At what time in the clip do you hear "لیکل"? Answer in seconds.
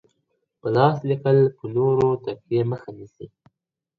1.09-1.37